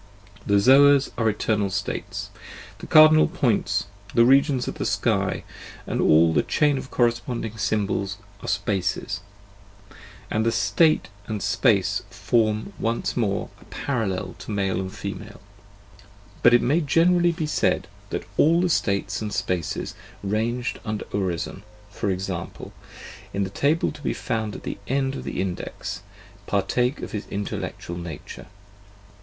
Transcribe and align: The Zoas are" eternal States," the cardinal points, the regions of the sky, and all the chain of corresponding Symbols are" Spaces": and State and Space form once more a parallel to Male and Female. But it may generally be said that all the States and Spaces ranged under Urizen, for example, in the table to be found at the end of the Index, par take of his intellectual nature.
The 0.47 0.57
Zoas 0.59 1.11
are" 1.15 1.29
eternal 1.29 1.69
States," 1.69 2.31
the 2.79 2.87
cardinal 2.87 3.27
points, 3.27 3.85
the 4.15 4.25
regions 4.25 4.67
of 4.67 4.79
the 4.79 4.85
sky, 4.87 5.43
and 5.85 6.01
all 6.01 6.33
the 6.33 6.41
chain 6.41 6.79
of 6.79 6.89
corresponding 6.89 7.55
Symbols 7.59 8.17
are" 8.41 8.47
Spaces": 8.57 9.19
and 10.31 10.51
State 10.51 11.09
and 11.27 11.39
Space 11.43 12.01
form 12.09 12.73
once 12.79 13.15
more 13.15 13.49
a 13.61 13.65
parallel 13.65 14.33
to 14.39 14.49
Male 14.49 14.79
and 14.79 14.91
Female. 14.91 15.39
But 16.41 16.55
it 16.55 16.63
may 16.63 16.81
generally 16.81 17.31
be 17.31 17.45
said 17.45 17.87
that 18.09 18.25
all 18.37 18.59
the 18.61 18.69
States 18.69 19.21
and 19.21 19.31
Spaces 19.31 19.93
ranged 20.23 20.79
under 20.83 21.05
Urizen, 21.13 21.61
for 21.91 22.09
example, 22.09 22.73
in 23.35 23.43
the 23.43 23.51
table 23.51 23.91
to 23.91 24.01
be 24.01 24.15
found 24.15 24.55
at 24.55 24.63
the 24.63 24.79
end 24.87 25.13
of 25.13 25.25
the 25.25 25.39
Index, 25.39 26.01
par 26.47 26.63
take 26.63 27.03
of 27.03 27.11
his 27.11 27.27
intellectual 27.27 27.97
nature. 27.97 28.47